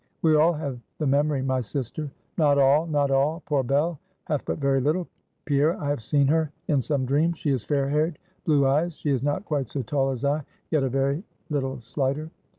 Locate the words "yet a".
10.71-10.89